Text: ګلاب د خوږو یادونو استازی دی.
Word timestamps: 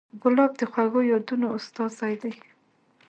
ګلاب 0.21 0.51
د 0.59 0.61
خوږو 0.71 1.01
یادونو 1.11 1.47
استازی 1.57 2.13
دی. 2.21 2.33